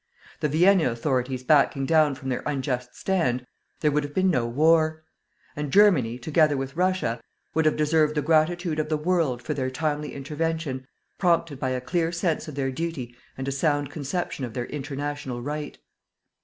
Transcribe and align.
The 0.39 0.49
Vienna 0.49 0.89
Authorities 0.89 1.43
backing 1.43 1.85
down 1.85 2.15
from 2.15 2.29
their 2.29 2.41
unjust 2.47 2.95
stand, 2.95 3.45
there 3.81 3.91
would 3.91 4.03
have 4.03 4.15
been 4.15 4.31
no 4.31 4.47
war. 4.47 5.03
And 5.55 5.71
Germany, 5.71 6.17
together 6.17 6.57
with 6.57 6.75
Russia, 6.75 7.21
would 7.53 7.65
have 7.65 7.77
deserved 7.77 8.15
the 8.15 8.23
gratitude 8.23 8.79
of 8.79 8.89
the 8.89 8.97
world 8.97 9.43
for 9.43 9.53
their 9.53 9.69
timely 9.69 10.15
intervention, 10.15 10.87
prompted 11.19 11.59
by 11.59 11.69
a 11.69 11.79
clear 11.81 12.11
sense 12.11 12.47
of 12.47 12.55
their 12.55 12.71
duty 12.71 13.15
and 13.37 13.47
a 13.47 13.51
sound 13.51 13.91
conception 13.91 14.43
of 14.43 14.55
their 14.55 14.65
international 14.65 15.43
right. 15.43 15.77